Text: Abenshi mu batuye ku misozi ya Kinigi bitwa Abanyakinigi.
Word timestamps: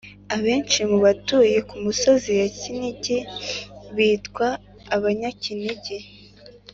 Abenshi 0.35 0.79
mu 0.89 0.97
batuye 1.05 1.57
ku 1.69 1.75
misozi 1.85 2.31
ya 2.39 2.47
Kinigi 2.59 3.17
bitwa 3.95 4.47
Abanyakinigi. 4.95 5.97